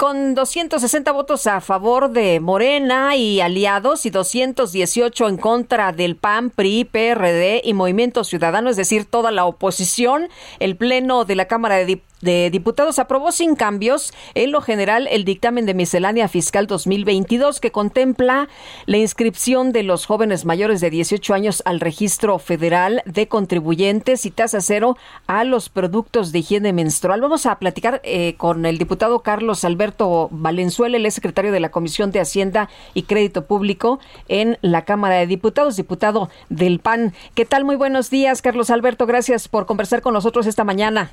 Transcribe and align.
Con 0.00 0.34
260 0.34 1.12
votos 1.12 1.46
a 1.46 1.60
favor 1.60 2.08
de 2.08 2.40
Morena 2.40 3.16
y 3.16 3.42
aliados 3.42 4.06
y 4.06 4.10
218 4.10 5.28
en 5.28 5.36
contra 5.36 5.92
del 5.92 6.16
PAN, 6.16 6.48
PRI, 6.48 6.86
PRD 6.86 7.60
y 7.62 7.74
Movimiento 7.74 8.24
Ciudadano, 8.24 8.70
es 8.70 8.78
decir, 8.78 9.04
toda 9.04 9.30
la 9.30 9.44
oposición, 9.44 10.30
el 10.58 10.74
Pleno 10.76 11.26
de 11.26 11.34
la 11.36 11.44
Cámara 11.48 11.76
de 11.76 11.84
Diputados 11.84 12.09
de 12.20 12.50
Diputados 12.50 12.98
aprobó 12.98 13.32
sin 13.32 13.56
cambios 13.56 14.12
en 14.34 14.52
lo 14.52 14.60
general 14.60 15.08
el 15.10 15.24
dictamen 15.24 15.66
de 15.66 15.74
miscelánea 15.74 16.28
fiscal 16.28 16.66
2022 16.66 17.60
que 17.60 17.72
contempla 17.72 18.48
la 18.86 18.96
inscripción 18.98 19.72
de 19.72 19.82
los 19.82 20.06
jóvenes 20.06 20.44
mayores 20.44 20.80
de 20.80 20.90
18 20.90 21.34
años 21.34 21.62
al 21.64 21.80
registro 21.80 22.38
federal 22.38 23.02
de 23.06 23.28
contribuyentes 23.28 24.26
y 24.26 24.30
tasa 24.30 24.60
cero 24.60 24.96
a 25.26 25.44
los 25.44 25.68
productos 25.68 26.32
de 26.32 26.40
higiene 26.40 26.72
menstrual. 26.72 27.20
Vamos 27.20 27.46
a 27.46 27.58
platicar 27.58 28.00
eh, 28.04 28.34
con 28.36 28.66
el 28.66 28.78
diputado 28.78 29.20
Carlos 29.20 29.64
Alberto 29.64 30.28
Valenzuela, 30.30 30.96
el 30.96 31.10
secretario 31.10 31.52
de 31.52 31.60
la 31.60 31.70
Comisión 31.70 32.10
de 32.10 32.20
Hacienda 32.20 32.68
y 32.94 33.04
Crédito 33.04 33.46
Público 33.46 34.00
en 34.28 34.58
la 34.60 34.84
Cámara 34.84 35.16
de 35.16 35.26
Diputados, 35.26 35.76
diputado 35.76 36.30
del 36.48 36.80
PAN. 36.80 37.14
¿Qué 37.34 37.44
tal? 37.44 37.64
Muy 37.64 37.76
buenos 37.76 38.10
días, 38.10 38.42
Carlos 38.42 38.70
Alberto. 38.70 39.06
Gracias 39.06 39.48
por 39.48 39.66
conversar 39.66 40.02
con 40.02 40.14
nosotros 40.14 40.46
esta 40.46 40.64
mañana. 40.64 41.12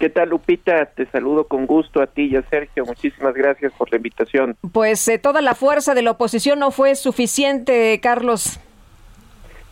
¿Qué 0.00 0.08
tal, 0.08 0.30
Lupita? 0.30 0.86
Te 0.86 1.04
saludo 1.04 1.44
con 1.44 1.66
gusto 1.66 2.00
a 2.00 2.06
ti 2.06 2.22
y 2.32 2.36
a 2.36 2.42
Sergio. 2.48 2.86
Muchísimas 2.86 3.34
gracias 3.34 3.70
por 3.74 3.90
la 3.90 3.98
invitación. 3.98 4.56
Pues 4.72 5.06
eh, 5.08 5.18
toda 5.18 5.42
la 5.42 5.54
fuerza 5.54 5.94
de 5.94 6.00
la 6.00 6.12
oposición 6.12 6.58
no 6.58 6.70
fue 6.70 6.94
suficiente, 6.94 8.00
Carlos. 8.02 8.58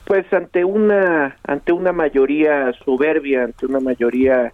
Pues 0.05 0.31
ante 0.31 0.67
una 0.67 1.39
ante 1.45 1.73
una 1.73 1.93
mayoría 1.93 2.71
soberbia, 2.84 3.45
ante 3.45 3.65
una 3.65 3.81
mayoría 3.81 4.53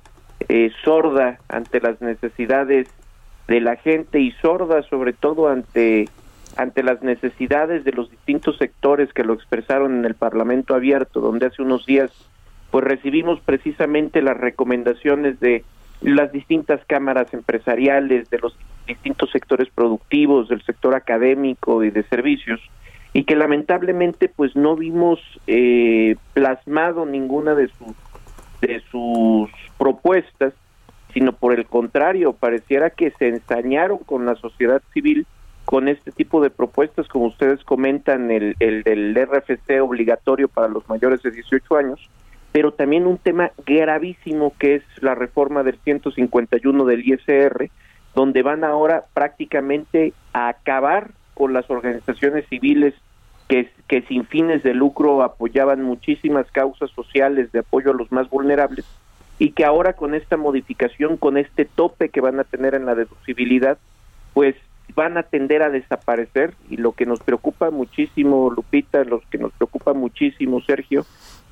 eh, 0.49 0.71
sorda 0.85 1.41
ante 1.49 1.81
las 1.81 2.01
necesidades 2.01 2.87
de 3.49 3.61
la 3.61 3.75
gente 3.75 4.21
y 4.21 4.31
sorda 4.31 4.85
sobre 4.85 5.13
todo 5.13 5.49
ante 5.49 6.09
ante 6.57 6.85
las 6.85 7.03
necesidades 7.03 7.83
de 7.83 7.91
los 7.91 8.13
distintos 8.13 8.59
sectores 8.59 9.13
que 9.13 9.25
lo 9.25 9.33
expresaron 9.33 9.99
en 9.99 10.05
el 10.05 10.15
Parlamento 10.15 10.77
abierto, 10.77 11.21
donde 11.21 11.47
hace 11.47 11.63
unos 11.63 11.85
días 11.85 12.13
pues 12.75 12.87
recibimos 12.87 13.39
precisamente 13.39 14.21
las 14.21 14.37
recomendaciones 14.37 15.39
de 15.39 15.63
las 16.01 16.33
distintas 16.33 16.85
cámaras 16.87 17.33
empresariales, 17.33 18.29
de 18.31 18.41
los 18.41 18.59
distintos 18.85 19.31
sectores 19.31 19.69
productivos, 19.73 20.49
del 20.49 20.61
sector 20.63 20.97
académico 20.97 21.85
y 21.85 21.91
de 21.91 22.03
servicios, 22.03 22.61
y 23.13 23.23
que 23.27 23.37
lamentablemente 23.37 24.29
pues 24.29 24.57
no 24.57 24.75
vimos 24.75 25.21
eh, 25.47 26.17
plasmado 26.33 27.07
ninguna 27.07 27.55
de 27.55 27.71
sus 28.91 29.51
propuestas, 29.79 30.53
sino 31.13 31.33
por 31.33 31.55
el 31.55 31.67
contrario, 31.67 32.33
pareciera 32.33 32.91
que 32.91 33.13
se 33.13 33.29
ensañaron 33.29 33.99
con 33.99 34.27
la 34.27 34.35
sociedad 34.35 34.83
civil 34.93 35.29
con 35.65 35.87
este 35.87 36.11
tipo 36.11 36.43
de 36.43 36.51
propuestas, 36.51 37.07
como 37.07 37.27
ustedes 37.27 37.63
comentan, 37.63 38.33
el, 38.33 38.57
el 38.59 38.83
del 38.83 39.15
RFC 39.15 39.81
obligatorio 39.81 40.49
para 40.49 40.67
los 40.67 40.89
mayores 40.89 41.23
de 41.23 41.31
18 41.31 41.77
años, 41.77 42.11
pero 42.55 42.71
también 42.71 43.09
un 43.09 43.19
tema 43.19 43.51
gravísimo 43.67 44.53
que 44.57 44.77
es 44.77 44.85
la 45.01 45.17
reforma 45.17 45.65
del 45.65 45.77
151 45.83 46.85
del 46.85 47.05
ISR, 47.05 47.69
donde 48.15 48.43
van 48.45 48.63
ahora 48.63 49.07
prácticamente 49.13 50.13
a 50.33 50.47
acabar 50.51 51.11
con 51.35 51.53
las 51.53 51.69
organizaciones 51.69 52.47
civiles 52.49 52.95
que, 53.49 53.73
que 53.89 54.03
sin 54.03 54.25
fines 54.27 54.63
de 54.63 54.73
lucro 54.73 55.25
apoyaban 55.25 55.83
muchísimas 55.83 56.49
causas 56.53 56.93
sociales 56.93 57.51
de 57.51 57.59
apoyo 57.59 57.91
a 57.91 57.95
los 57.95 58.13
más 58.13 58.31
vulnerables 58.31 58.87
y 59.41 59.51
que 59.51 59.65
ahora 59.65 59.95
con 59.95 60.15
esta 60.15 60.37
modificación, 60.37 61.17
con 61.17 61.37
este 61.37 61.65
tope 61.65 62.09
que 62.09 62.21
van 62.21 62.39
a 62.39 62.45
tener 62.45 62.77
en 62.77 62.87
la 62.87 62.95
deducibilidad, 62.95 63.79
pues 64.33 64.55
van 64.95 65.19
a 65.19 65.25
tender 65.25 65.63
a 65.63 65.71
desaparecer. 65.71 66.55
Y 66.71 66.77
lo 66.77 66.93
que 66.93 67.07
nos 67.07 67.21
preocupa 67.21 67.71
muchísimo, 67.71 68.51
Lupita, 68.51 69.03
lo 69.03 69.23
que 69.29 69.39
nos 69.39 69.53
preocupa 69.53 69.93
muchísimo, 69.93 70.61
Sergio, 70.61 71.05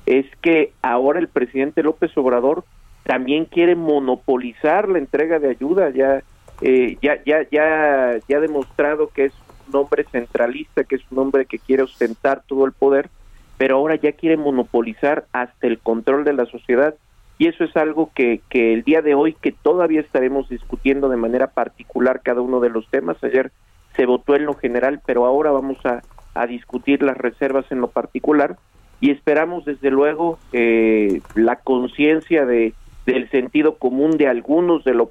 es 0.05 0.25
que 0.41 0.73
ahora 0.81 1.19
el 1.19 1.27
presidente 1.27 1.83
López 1.83 2.15
Obrador 2.17 2.63
también 3.03 3.45
quiere 3.45 3.75
monopolizar 3.75 4.89
la 4.89 4.97
entrega 4.97 5.39
de 5.39 5.49
ayuda, 5.49 5.89
ya 5.89 6.23
eh, 6.61 6.97
ya 7.01 7.21
ya 7.25 7.47
ya 7.51 8.19
ya 8.27 8.37
ha 8.37 8.41
demostrado 8.41 9.07
que 9.07 9.25
es 9.25 9.33
un 9.67 9.75
hombre 9.75 10.05
centralista, 10.11 10.83
que 10.83 10.95
es 10.95 11.01
un 11.11 11.19
hombre 11.19 11.45
que 11.45 11.59
quiere 11.59 11.83
ostentar 11.83 12.43
todo 12.47 12.65
el 12.65 12.71
poder, 12.71 13.09
pero 13.57 13.77
ahora 13.77 13.95
ya 13.95 14.13
quiere 14.13 14.37
monopolizar 14.37 15.25
hasta 15.31 15.67
el 15.67 15.79
control 15.79 16.23
de 16.23 16.33
la 16.33 16.45
sociedad. 16.45 16.95
Y 17.39 17.47
eso 17.47 17.63
es 17.63 17.75
algo 17.75 18.11
que, 18.13 18.41
que 18.49 18.73
el 18.73 18.83
día 18.83 19.01
de 19.01 19.15
hoy 19.15 19.33
que 19.33 19.51
todavía 19.51 20.01
estaremos 20.01 20.47
discutiendo 20.49 21.09
de 21.09 21.17
manera 21.17 21.47
particular 21.47 22.21
cada 22.23 22.41
uno 22.41 22.59
de 22.59 22.69
los 22.69 22.87
temas. 22.89 23.21
Ayer 23.23 23.51
se 23.95 24.05
votó 24.05 24.35
en 24.35 24.45
lo 24.45 24.53
general, 24.53 25.01
pero 25.05 25.25
ahora 25.25 25.51
vamos 25.51 25.83
a, 25.85 26.03
a 26.35 26.45
discutir 26.45 27.01
las 27.01 27.17
reservas 27.17 27.65
en 27.71 27.81
lo 27.81 27.87
particular 27.87 28.57
y 29.03 29.11
esperamos 29.11 29.65
desde 29.65 29.91
luego 29.91 30.39
eh, 30.53 31.19
la 31.35 31.57
conciencia 31.57 32.45
de 32.45 32.73
del 33.05 33.29
sentido 33.31 33.75
común 33.75 34.15
de 34.15 34.29
algunos 34.29 34.85
del, 34.85 35.03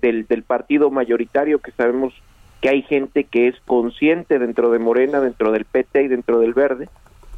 del, 0.00 0.26
del 0.26 0.42
partido 0.44 0.90
mayoritario 0.90 1.58
que 1.58 1.72
sabemos 1.72 2.14
que 2.62 2.70
hay 2.70 2.80
gente 2.80 3.24
que 3.24 3.48
es 3.48 3.54
consciente 3.66 4.38
dentro 4.38 4.70
de 4.70 4.78
Morena, 4.78 5.20
dentro 5.20 5.52
del 5.52 5.66
PT 5.66 6.04
y 6.04 6.08
dentro 6.08 6.40
del 6.40 6.54
Verde, 6.54 6.88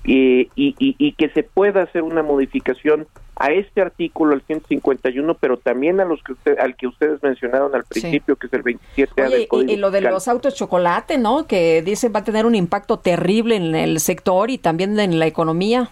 y, 0.04 0.48
y, 0.54 0.74
y, 0.78 1.12
que 1.12 1.28
se 1.28 1.42
pueda 1.42 1.82
hacer 1.82 2.02
una 2.02 2.22
modificación 2.22 3.06
a 3.36 3.52
este 3.52 3.82
artículo, 3.82 4.34
el 4.34 4.42
151, 4.42 5.34
pero 5.34 5.58
también 5.58 6.00
a 6.00 6.04
los 6.04 6.22
que 6.22 6.32
usted, 6.32 6.58
al 6.58 6.74
que 6.76 6.86
ustedes 6.86 7.22
mencionaron 7.22 7.74
al 7.74 7.84
principio, 7.84 8.36
que 8.36 8.46
es 8.46 8.52
el 8.52 8.62
27 8.62 9.22
Oye, 9.50 9.72
y, 9.72 9.76
lo 9.76 9.90
de 9.90 10.00
los 10.00 10.26
autos 10.28 10.54
chocolate, 10.54 11.18
¿no? 11.18 11.46
Que 11.46 11.82
dicen 11.82 12.12
va 12.14 12.20
a 12.20 12.24
tener 12.24 12.46
un 12.46 12.54
impacto 12.54 12.98
terrible 12.98 13.56
en 13.56 13.74
el 13.74 14.00
sector 14.00 14.50
y 14.50 14.58
también 14.58 14.98
en 14.98 15.18
la 15.18 15.26
economía. 15.26 15.90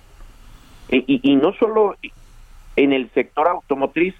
Y, 0.90 1.20
y 1.22 1.36
no 1.36 1.52
solo 1.52 1.96
en 2.76 2.92
el 2.92 3.10
sector 3.10 3.46
automotriz, 3.48 4.14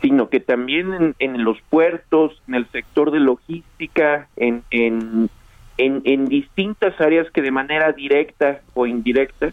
sino 0.00 0.28
que 0.28 0.40
también 0.40 0.92
en, 0.92 1.14
en 1.18 1.44
los 1.44 1.60
puertos, 1.70 2.40
en 2.46 2.54
el 2.54 2.66
sector 2.70 3.10
de 3.10 3.20
logística, 3.20 4.28
en, 4.36 4.62
en 4.70 5.30
en, 5.78 6.02
en 6.04 6.26
distintas 6.26 7.00
áreas 7.00 7.30
que 7.30 7.42
de 7.42 7.50
manera 7.50 7.92
directa 7.92 8.60
o 8.74 8.86
indirecta 8.86 9.50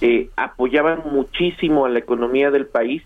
eh, 0.00 0.30
apoyaban 0.36 1.02
muchísimo 1.12 1.84
a 1.84 1.88
la 1.88 1.98
economía 1.98 2.50
del 2.50 2.66
país 2.66 3.02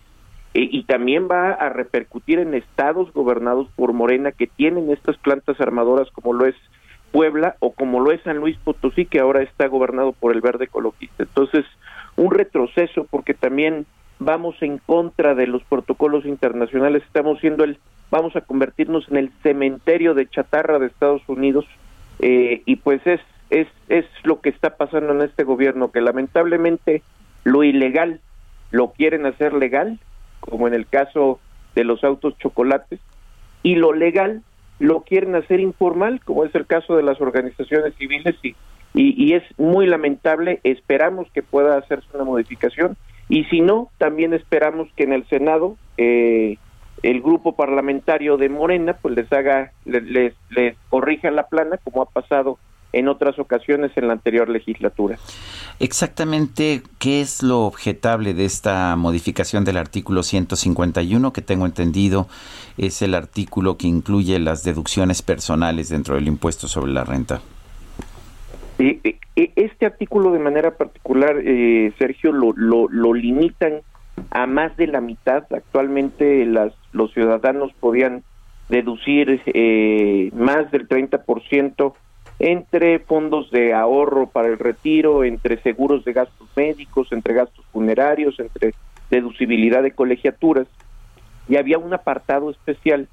eh, 0.55 0.69
y 0.71 0.84
también 0.84 1.28
va 1.31 1.53
a 1.53 1.71
repercutir 1.71 2.39
en 2.39 2.55
estados 2.55 3.12
gobernados 3.12 3.69
por 3.75 3.93
Morena 3.93 4.33
que 4.33 4.47
tienen 4.47 4.91
estas 4.91 5.17
plantas 5.17 5.61
armadoras 5.61 6.11
como 6.11 6.33
lo 6.34 6.47
es 6.47 6.55
Puebla 7.11 7.56
o 7.61 7.73
como 7.73 8.00
lo 8.00 8.12
es 8.12 8.23
San 8.23 8.39
Luis 8.39 8.56
Potosí 8.59 9.06
que 9.06 9.21
ahora 9.21 9.43
está 9.43 9.67
gobernado 9.69 10.12
por 10.12 10.33
el 10.33 10.41
verde 10.41 10.65
ecologista. 10.65 11.23
Entonces, 11.23 11.65
un 12.17 12.31
retroceso 12.31 13.06
porque 13.11 13.34
también 13.34 13.87
vamos 14.19 14.56
en 14.61 14.79
contra 14.79 15.34
de 15.34 15.47
los 15.47 15.62
protocolos 15.65 16.27
internacionales, 16.27 17.03
estamos 17.05 17.41
siendo 17.41 17.65
el 17.65 17.79
vamos 18.11 18.37
a 18.37 18.43
convertirnos 18.43 19.09
en 19.11 19.17
el 19.17 19.32
cementerio 19.43 20.12
de 20.12 20.29
chatarra 20.29 20.79
de 20.79 20.87
Estados 20.87 21.23
Unidos 21.29 21.64
eh, 22.23 22.63
y 22.65 22.77
pues 22.77 23.07
es, 23.07 23.21
es, 23.51 23.69
es 23.89 24.07
lo 24.25 24.41
que 24.41 24.49
está 24.49 24.77
pasando 24.77 25.13
en 25.13 25.23
este 25.23 25.45
gobierno, 25.45 25.91
que 25.91 26.01
lamentablemente 26.01 27.03
lo 27.45 27.65
ilegal 27.65 28.21
lo 28.71 28.93
quieren 28.93 29.27
hacer 29.27 29.53
legal, 29.53 29.99
como 30.41 30.67
en 30.67 30.75
el 30.75 30.87
caso 30.87 31.41
de 31.75 31.85
los 31.85 32.03
autos 32.03 32.39
chocolates, 32.39 33.01
y 33.63 33.75
lo 33.75 33.93
legal 33.93 34.43
lo 34.79 35.03
quieren 35.03 35.35
hacer 35.35 35.61
informal, 35.61 36.21
como 36.25 36.45
es 36.45 36.55
el 36.55 36.67
caso 36.67 36.97
de 36.97 37.03
las 37.03 37.21
organizaciones 37.21 37.95
civiles, 37.97 38.35
y, 38.43 38.55
y, 38.95 39.35
es 39.35 39.43
muy 39.59 39.87
lamentable, 39.87 40.61
esperamos 40.65 41.29
que 41.33 41.43
pueda 41.43 41.77
hacerse 41.77 42.09
una 42.15 42.25
modificación, 42.25 42.97
y 43.29 43.45
si 43.45 43.61
no, 43.61 43.91
también 43.99 44.33
esperamos 44.33 44.89
que 44.97 45.05
en 45.05 45.13
el 45.13 45.27
Senado 45.29 45.77
eh, 45.99 46.57
el 47.02 47.20
grupo 47.20 47.56
parlamentario 47.56 48.37
de 48.37 48.49
Morena 48.49 48.96
pues 49.00 49.14
les 49.16 49.32
haga 49.32 49.72
les, 49.84 50.34
les, 50.50 50.76
corrija 50.88 51.31
la 51.31 51.46
plana 51.49 51.78
como 51.82 52.02
ha 52.02 52.06
pasado 52.06 52.58
en 52.93 53.08
otras 53.08 53.38
ocasiones 53.38 53.90
en 53.96 54.06
la 54.06 54.12
anterior 54.12 54.49
legislatura. 54.49 55.16
Exactamente, 55.81 56.82
¿qué 56.99 57.22
es 57.22 57.43
lo 57.43 57.60
objetable 57.62 58.34
de 58.34 58.44
esta 58.44 58.94
modificación 58.96 59.64
del 59.64 59.78
artículo 59.78 60.22
151 60.22 61.32
que 61.32 61.40
tengo 61.40 61.64
entendido 61.64 62.28
es 62.76 63.00
el 63.00 63.14
artículo 63.14 63.78
que 63.78 63.87
incluye 63.87 64.38
las 64.38 64.62
deducciones 64.62 65.22
personales 65.22 65.88
dentro 65.88 66.16
del 66.16 66.28
impuesto 66.28 66.69
sobre 66.69 66.93
la 66.93 67.04
renta? 67.04 67.40
Este 69.34 69.87
artículo 69.87 70.32
de 70.32 70.38
manera 70.38 70.76
particular, 70.76 71.37
eh, 71.43 71.93
Sergio, 71.99 72.32
lo, 72.32 72.52
lo, 72.54 73.14
limitan 73.14 73.81
a 74.31 74.46
más 74.46 74.76
de 74.76 74.88
la 74.88 75.00
mitad. 75.00 75.44
Actualmente 75.52 76.44
las, 76.46 76.72
los 76.93 77.12
ciudadanos 77.12 77.73
podían 77.81 78.23
deducir 78.69 79.43
eh, 79.47 80.31
más 80.35 80.71
del 80.71 80.89
30% 80.89 81.94
entre 82.39 82.99
fondos 82.99 83.50
de 83.50 83.75
ahorro 83.75 84.29
para 84.29 84.49
el 84.49 84.59
retiro, 84.59 85.25
entre 85.25 85.61
seguros 85.62 86.05
de 86.05 86.12
gastos 86.12 86.49
médicos, 86.56 87.12
entre 87.12 87.35
gastos 87.35 87.65
funerarios, 87.73 88.39
entre 88.41 88.75
deducibilidad 89.11 89.83
de 89.83 89.93
colegiaturas. 89.93 90.67
Y 91.49 91.56
había 91.56 91.79
un 91.79 91.93
apartado 91.93 92.50
especial 92.50 93.09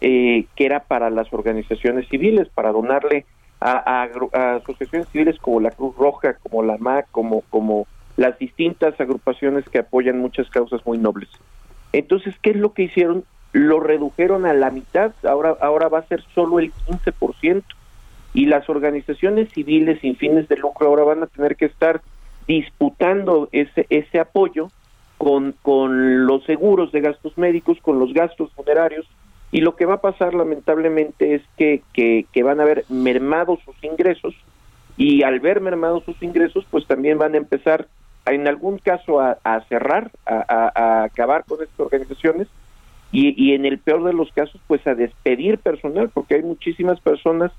eh, 0.00 0.46
que 0.56 0.66
era 0.66 0.80
para 0.80 1.10
las 1.10 1.32
organizaciones 1.32 2.08
civiles, 2.08 2.48
para 2.48 2.72
donarle 2.72 3.24
a, 3.60 4.08
asociaciones 4.56 5.08
civiles 5.08 5.38
como 5.38 5.60
la 5.60 5.70
Cruz 5.70 5.96
Roja, 5.96 6.34
como 6.34 6.62
la 6.62 6.76
MAC, 6.76 7.06
como 7.10 7.86
las 8.16 8.38
distintas 8.38 9.00
agrupaciones 9.00 9.64
que 9.68 9.78
apoyan 9.78 10.18
muchas 10.18 10.48
causas 10.50 10.84
muy 10.84 10.98
nobles. 10.98 11.28
Entonces, 11.98 12.34
¿qué 12.42 12.50
es 12.50 12.56
lo 12.56 12.72
que 12.72 12.82
hicieron? 12.84 13.24
Lo 13.52 13.80
redujeron 13.80 14.46
a 14.46 14.52
la 14.52 14.70
mitad, 14.70 15.12
ahora, 15.22 15.56
ahora 15.60 15.88
va 15.88 16.00
a 16.00 16.06
ser 16.06 16.22
solo 16.34 16.58
el 16.58 16.72
15%, 16.72 17.62
y 18.34 18.46
las 18.46 18.68
organizaciones 18.68 19.52
civiles 19.52 20.00
sin 20.00 20.16
fines 20.16 20.48
de 20.48 20.56
lucro 20.56 20.88
ahora 20.88 21.04
van 21.04 21.22
a 21.22 21.28
tener 21.28 21.54
que 21.54 21.66
estar 21.66 22.02
disputando 22.48 23.48
ese, 23.52 23.86
ese 23.90 24.18
apoyo 24.18 24.70
con, 25.18 25.54
con 25.62 26.26
los 26.26 26.44
seguros 26.44 26.90
de 26.90 27.00
gastos 27.00 27.38
médicos, 27.38 27.78
con 27.80 28.00
los 28.00 28.12
gastos 28.12 28.52
funerarios, 28.52 29.06
y 29.54 29.60
lo 29.60 29.76
que 29.76 29.86
va 29.86 29.94
a 29.94 30.00
pasar 30.00 30.34
lamentablemente 30.34 31.36
es 31.36 31.42
que, 31.56 31.82
que, 31.92 32.42
van 32.42 32.60
a 32.60 32.64
ver 32.64 32.84
mermados 32.88 33.60
sus 33.64 33.76
ingresos. 33.84 34.34
Y 34.96 35.22
al 35.22 35.38
ver 35.38 35.60
mermados 35.60 36.02
sus 36.04 36.20
ingresos 36.24 36.66
pues 36.72 36.88
también 36.88 37.18
van 37.18 37.34
a 37.34 37.36
empezar 37.36 37.86
en 38.26 38.48
algún 38.48 38.78
caso 38.78 39.20
a, 39.20 39.60
cerrar, 39.68 40.10
a, 40.26 41.04
acabar 41.04 41.44
con 41.44 41.62
estas 41.62 41.78
organizaciones 41.78 42.48
y, 43.12 43.34
y 43.42 43.54
en 43.54 43.64
el 43.66 43.78
peor 43.78 44.04
de 44.04 44.12
los 44.12 44.32
casos 44.32 44.60
pues 44.66 44.86
a 44.86 44.94
despedir 44.94 45.58
personal 45.58 46.10
porque 46.12 46.36
hay 46.36 46.42
muchísimas 46.42 47.00
personas 47.00 47.52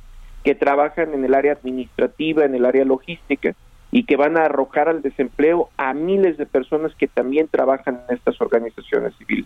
que 0.44 0.56
trabajan 0.56 1.13
en 1.13 1.25
el 1.25 1.33
área 1.33 1.53
administrativa, 1.53 2.45
en 2.45 2.56
el 2.56 2.65
área 2.65 2.85
logística 2.85 3.56
y 3.91 4.03
que 4.03 4.17
van 4.17 4.38
a 4.38 4.45
arrojar 4.45 4.89
al 4.89 5.01
desempleo 5.01 5.69
a 5.77 5.94
miles 5.94 6.38
de 6.38 6.45
personas 6.45 6.94
que 6.95 7.07
también 7.07 7.47
trabajan 7.47 8.01
en 8.07 8.15
estas 8.15 8.39
organizaciones 8.41 9.15
civiles. 9.18 9.45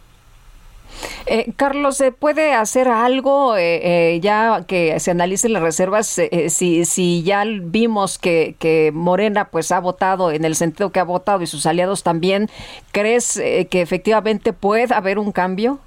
Eh, 1.26 1.52
Carlos, 1.56 1.98
¿se 1.98 2.12
puede 2.12 2.54
hacer 2.54 2.88
algo 2.88 3.56
eh, 3.56 4.14
eh, 4.14 4.20
ya 4.20 4.64
que 4.68 5.00
se 5.00 5.12
analicen 5.12 5.54
las 5.54 5.62
reservas? 5.62 6.20
si, 6.48 6.86
si 6.86 7.24
ya 7.24 7.44
vimos 7.46 8.18
que, 8.18 8.56
que, 8.60 8.92
Morena 8.94 9.46
pues 9.46 9.72
ha 9.72 9.80
votado 9.80 10.32
en 10.32 10.46
el 10.46 10.56
sentido 10.56 10.92
que 10.92 11.00
ha 11.00 11.04
votado 11.04 11.42
y 11.42 11.48
sus 11.48 11.66
aliados 11.66 12.04
también, 12.04 12.48
¿crees 12.92 13.42
que 13.70 13.82
efectivamente 13.82 14.54
puede 14.54 14.94
haber 14.94 15.20
un 15.20 15.32
cambio? 15.32 15.80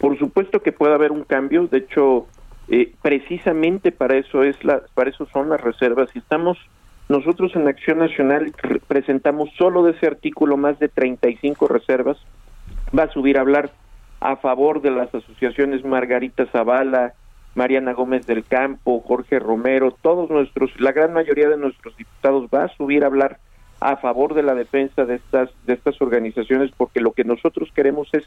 Por 0.00 0.18
supuesto 0.18 0.60
que 0.60 0.72
puede 0.72 0.94
haber 0.94 1.12
un 1.12 1.24
cambio. 1.24 1.66
De 1.66 1.78
hecho, 1.78 2.26
precisamente 3.00 3.92
para 3.92 4.16
eso 4.16 4.42
es 4.42 4.62
la, 4.64 4.82
para 4.94 5.10
eso 5.10 5.26
son 5.32 5.48
las 5.48 5.60
reservas. 5.60 6.10
Y 6.14 6.18
estamos 6.18 6.58
nosotros 7.08 7.54
en 7.54 7.68
Acción 7.68 7.98
Nacional 7.98 8.52
presentamos 8.88 9.50
solo 9.58 9.82
de 9.82 9.92
ese 9.92 10.06
artículo 10.06 10.56
más 10.56 10.78
de 10.78 10.88
35 10.88 11.68
reservas. 11.68 12.16
Va 12.96 13.04
a 13.04 13.12
subir 13.12 13.38
a 13.38 13.42
hablar 13.42 13.70
a 14.22 14.36
favor 14.36 14.82
de 14.82 14.92
las 14.92 15.12
asociaciones 15.12 15.84
Margarita 15.84 16.46
Zavala, 16.46 17.14
Mariana 17.54 17.92
Gómez 17.92 18.24
del 18.26 18.44
Campo, 18.44 19.00
Jorge 19.00 19.40
Romero, 19.40 19.96
todos 20.00 20.30
nuestros, 20.30 20.70
la 20.80 20.92
gran 20.92 21.12
mayoría 21.12 21.48
de 21.48 21.56
nuestros 21.56 21.96
diputados 21.96 22.48
va 22.52 22.64
a 22.64 22.76
subir 22.76 23.02
a 23.02 23.08
hablar 23.08 23.38
a 23.80 23.96
favor 23.96 24.34
de 24.34 24.44
la 24.44 24.54
defensa 24.54 25.04
de 25.04 25.16
estas 25.16 25.50
de 25.66 25.74
estas 25.74 26.00
organizaciones 26.00 26.70
porque 26.76 27.00
lo 27.00 27.12
que 27.12 27.24
nosotros 27.24 27.68
queremos 27.74 28.08
es 28.12 28.24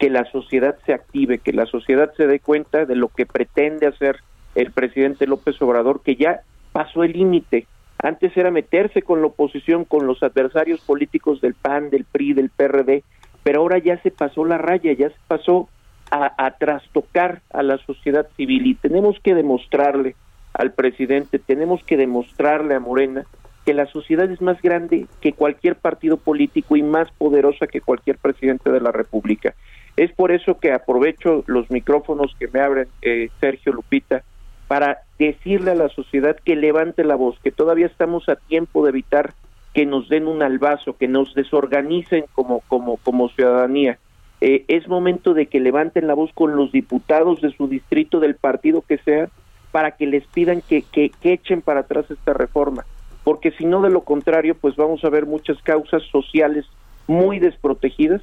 que 0.00 0.10
la 0.10 0.24
sociedad 0.32 0.76
se 0.84 0.92
active, 0.92 1.38
que 1.38 1.52
la 1.52 1.66
sociedad 1.66 2.12
se 2.16 2.26
dé 2.26 2.40
cuenta 2.40 2.84
de 2.84 2.96
lo 2.96 3.08
que 3.08 3.24
pretende 3.24 3.86
hacer 3.86 4.16
el 4.56 4.72
presidente 4.72 5.28
López 5.28 5.62
Obrador, 5.62 6.02
que 6.02 6.16
ya 6.16 6.40
pasó 6.72 7.04
el 7.04 7.12
límite. 7.12 7.66
Antes 8.02 8.36
era 8.36 8.50
meterse 8.50 9.02
con 9.02 9.20
la 9.20 9.28
oposición, 9.28 9.84
con 9.84 10.06
los 10.06 10.22
adversarios 10.24 10.80
políticos 10.80 11.40
del 11.40 11.54
PAN, 11.54 11.88
del 11.88 12.04
PRI, 12.04 12.34
del 12.34 12.50
PRD, 12.50 13.04
pero 13.46 13.60
ahora 13.60 13.78
ya 13.78 13.96
se 14.02 14.10
pasó 14.10 14.44
la 14.44 14.58
raya, 14.58 14.92
ya 14.94 15.08
se 15.08 15.20
pasó 15.28 15.68
a, 16.10 16.50
trastocar 16.58 17.42
a 17.52 17.62
la 17.62 17.78
sociedad 17.78 18.26
civil 18.36 18.66
y 18.66 18.74
tenemos 18.74 19.20
que 19.20 19.36
demostrarle 19.36 20.16
al 20.52 20.72
presidente, 20.72 21.38
tenemos 21.38 21.80
que 21.84 21.96
demostrarle 21.96 22.74
a 22.74 22.80
Morena 22.80 23.24
que 23.64 23.72
la 23.72 23.86
sociedad 23.86 24.28
es 24.28 24.42
más 24.42 24.60
grande 24.60 25.06
que 25.20 25.32
cualquier 25.32 25.76
partido 25.76 26.16
político 26.16 26.74
y 26.74 26.82
más 26.82 27.08
poderosa 27.12 27.68
que 27.68 27.80
cualquier 27.80 28.18
presidente 28.18 28.72
de 28.72 28.80
la 28.80 28.90
República. 28.90 29.54
Es 29.96 30.10
por 30.10 30.32
eso 30.32 30.58
que 30.58 30.72
aprovecho 30.72 31.44
los 31.46 31.70
micrófonos 31.70 32.34
que 32.40 32.48
me 32.48 32.58
abren 32.58 32.88
eh, 33.00 33.28
Sergio 33.38 33.72
Lupita 33.72 34.24
para 34.66 35.02
decirle 35.20 35.70
a 35.70 35.76
la 35.76 35.88
sociedad 35.90 36.36
que 36.44 36.56
levante 36.56 37.04
la 37.04 37.14
voz, 37.14 37.38
que 37.44 37.52
todavía 37.52 37.86
estamos 37.86 38.28
a 38.28 38.34
tiempo 38.34 38.82
de 38.82 38.90
evitar 38.90 39.34
que 39.76 39.84
nos 39.84 40.08
den 40.08 40.26
un 40.26 40.42
albazo, 40.42 40.96
que 40.96 41.06
nos 41.06 41.34
desorganicen 41.34 42.24
como, 42.32 42.60
como, 42.60 42.96
como 42.96 43.28
ciudadanía. 43.28 43.98
Eh, 44.40 44.64
es 44.68 44.88
momento 44.88 45.34
de 45.34 45.48
que 45.48 45.60
levanten 45.60 46.06
la 46.06 46.14
voz 46.14 46.30
con 46.32 46.56
los 46.56 46.72
diputados 46.72 47.42
de 47.42 47.50
su 47.50 47.68
distrito, 47.68 48.18
del 48.18 48.36
partido 48.36 48.80
que 48.80 48.96
sea, 48.96 49.28
para 49.72 49.90
que 49.90 50.06
les 50.06 50.26
pidan 50.28 50.62
que, 50.62 50.80
que, 50.80 51.12
echen 51.24 51.60
para 51.60 51.80
atrás 51.80 52.10
esta 52.10 52.32
reforma. 52.32 52.86
Porque 53.22 53.50
si 53.50 53.66
no, 53.66 53.82
de 53.82 53.90
lo 53.90 54.00
contrario, 54.00 54.56
pues 54.58 54.76
vamos 54.76 55.04
a 55.04 55.10
ver 55.10 55.26
muchas 55.26 55.60
causas 55.60 56.02
sociales 56.04 56.64
muy 57.06 57.38
desprotegidas 57.38 58.22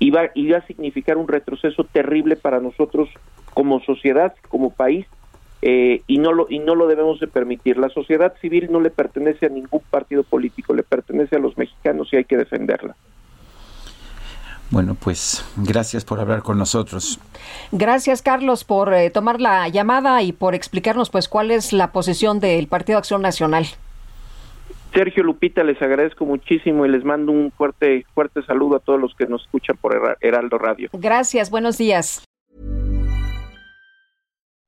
y 0.00 0.10
va, 0.10 0.30
y 0.34 0.50
va 0.50 0.58
a 0.58 0.66
significar 0.66 1.16
un 1.16 1.28
retroceso 1.28 1.84
terrible 1.84 2.34
para 2.34 2.58
nosotros 2.58 3.08
como 3.54 3.78
sociedad, 3.82 4.34
como 4.48 4.70
país 4.70 5.06
eh, 5.62 6.02
y 6.06 6.18
no 6.18 6.32
lo 6.32 6.46
y 6.48 6.58
no 6.60 6.74
lo 6.74 6.86
debemos 6.86 7.20
de 7.20 7.26
permitir. 7.26 7.78
La 7.78 7.88
sociedad 7.88 8.34
civil 8.40 8.68
no 8.70 8.80
le 8.80 8.90
pertenece 8.90 9.46
a 9.46 9.48
ningún 9.48 9.82
partido 9.90 10.22
político, 10.22 10.74
le 10.74 10.82
pertenece 10.82 11.36
a 11.36 11.40
los 11.40 11.56
mexicanos 11.58 12.08
y 12.12 12.16
hay 12.16 12.24
que 12.24 12.36
defenderla. 12.36 12.94
Bueno, 14.70 14.96
pues 15.02 15.44
gracias 15.56 16.04
por 16.04 16.20
hablar 16.20 16.42
con 16.42 16.58
nosotros. 16.58 17.18
Gracias, 17.72 18.20
Carlos, 18.20 18.64
por 18.64 18.92
eh, 18.92 19.08
tomar 19.10 19.40
la 19.40 19.66
llamada 19.68 20.22
y 20.22 20.32
por 20.32 20.54
explicarnos 20.54 21.08
pues 21.08 21.26
cuál 21.28 21.50
es 21.50 21.72
la 21.72 21.90
posición 21.90 22.38
del 22.38 22.66
Partido 22.66 22.98
Acción 22.98 23.22
Nacional. 23.22 23.66
Sergio 24.92 25.22
Lupita, 25.22 25.64
les 25.64 25.80
agradezco 25.80 26.24
muchísimo 26.24 26.84
y 26.86 26.90
les 26.90 27.04
mando 27.04 27.32
un 27.32 27.50
fuerte 27.52 28.04
fuerte 28.14 28.42
saludo 28.42 28.76
a 28.76 28.80
todos 28.80 29.00
los 29.00 29.14
que 29.14 29.26
nos 29.26 29.42
escuchan 29.42 29.76
por 29.76 30.16
Heraldo 30.20 30.58
Radio. 30.58 30.90
Gracias, 30.92 31.50
buenos 31.50 31.78
días. 31.78 32.27